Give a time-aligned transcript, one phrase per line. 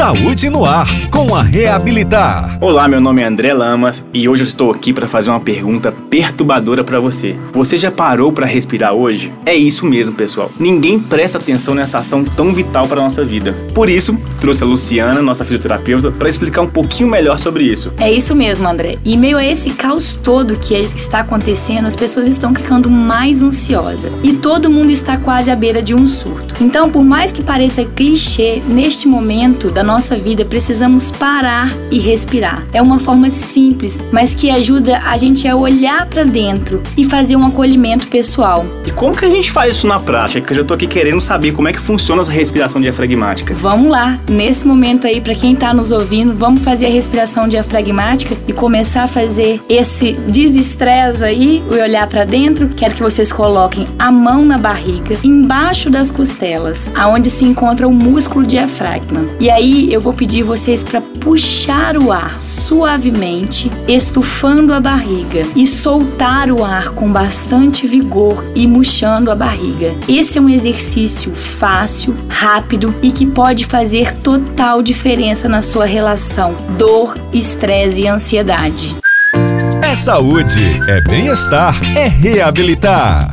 [0.00, 2.56] Saúde no ar, com a Reabilitar.
[2.58, 5.92] Olá, meu nome é André Lamas e hoje eu estou aqui para fazer uma pergunta
[5.92, 7.36] perturbadora para você.
[7.52, 9.30] Você já parou para respirar hoje?
[9.44, 10.50] É isso mesmo, pessoal.
[10.58, 13.54] Ninguém presta atenção nessa ação tão vital para nossa vida.
[13.74, 17.92] Por isso, trouxe a Luciana, nossa fisioterapeuta, para explicar um pouquinho melhor sobre isso.
[17.98, 18.96] É isso mesmo, André.
[19.04, 24.10] E meio a esse caos todo que está acontecendo, as pessoas estão ficando mais ansiosas
[24.22, 26.54] e todo mundo está quase à beira de um surto.
[26.58, 32.64] Então, por mais que pareça clichê, neste momento da nossa vida precisamos parar e respirar.
[32.72, 37.34] É uma forma simples, mas que ajuda a gente a olhar para dentro e fazer
[37.34, 38.64] um acolhimento pessoal.
[38.86, 40.46] E como que a gente faz isso na prática?
[40.46, 43.52] Que eu já tô aqui querendo saber como é que funciona essa respiração diafragmática.
[43.52, 48.36] Vamos lá, nesse momento aí para quem tá nos ouvindo, vamos fazer a respiração diafragmática
[48.46, 52.68] e começar a fazer esse desestresse aí, o olhar para dentro.
[52.68, 57.92] Quero que vocês coloquem a mão na barriga, embaixo das costelas, aonde se encontra o
[57.92, 59.24] músculo diafragma.
[59.40, 65.66] E aí eu vou pedir vocês para puxar o ar suavemente, estufando a barriga e
[65.66, 69.94] soltar o ar com bastante vigor e murchando a barriga.
[70.08, 76.54] Esse é um exercício fácil, rápido e que pode fazer total diferença na sua relação
[76.76, 78.96] dor, estresse e ansiedade.
[79.82, 83.30] É saúde, é bem-estar, é reabilitar.